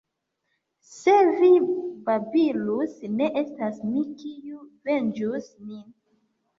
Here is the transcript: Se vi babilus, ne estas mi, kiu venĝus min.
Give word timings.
Se 0.93 1.13
vi 1.41 1.49
babilus, 2.09 2.97
ne 3.21 3.31
estas 3.45 3.81
mi, 3.93 4.09
kiu 4.25 4.67
venĝus 4.93 5.57
min. 5.73 5.91